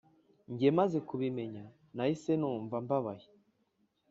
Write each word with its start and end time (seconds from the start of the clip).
Njye 0.51 0.69
maze 0.79 0.97
kubimenya 1.07 1.63
nahise 1.95 2.31
numva 2.39 2.75
mbabaye 2.85 3.27